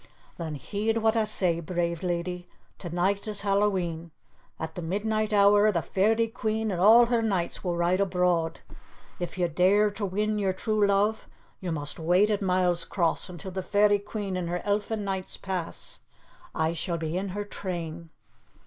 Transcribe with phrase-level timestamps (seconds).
[0.37, 2.47] "Then heed what I say, brave lady.
[2.79, 4.09] To night is Hallowe'en.
[4.59, 8.61] At the midnight hour, the Fairy Queen and all her knights will ride abroad.
[9.19, 11.27] If you dare win your true love,
[11.59, 15.99] you must wait at Milescross until the Fairy Queen and her Elfin Knights pass.
[16.55, 18.09] I shall be in her train."